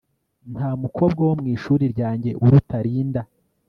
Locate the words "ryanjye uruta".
1.93-2.77